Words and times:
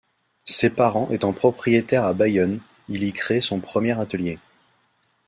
Ses 0.45 0.71
parents 0.71 1.09
étant 1.11 1.31
propriétaires 1.31 2.05
à 2.05 2.13
Bayonne, 2.15 2.59
il 2.89 3.03
y 3.03 3.13
crée 3.13 3.39
son 3.39 3.59
premier 3.59 3.99
atelier. 3.99 4.39